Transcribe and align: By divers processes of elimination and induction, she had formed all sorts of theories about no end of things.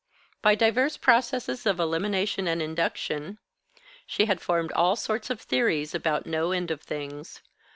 By 0.41 0.55
divers 0.55 0.97
processes 0.97 1.67
of 1.67 1.79
elimination 1.79 2.47
and 2.47 2.59
induction, 2.59 3.37
she 4.07 4.25
had 4.25 4.41
formed 4.41 4.71
all 4.71 4.95
sorts 4.95 5.29
of 5.29 5.39
theories 5.39 5.93
about 5.93 6.25
no 6.25 6.51
end 6.51 6.71
of 6.71 6.81
things. 6.81 7.43